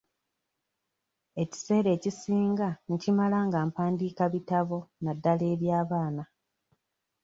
Ekiseera 1.41 1.89
ekisinga 1.97 2.69
nkimala 2.91 3.37
nga 3.47 3.59
mpandiika 3.67 4.23
bitabo 4.33 4.77
naddala 5.03 5.43
eby'abaana. 5.53 6.23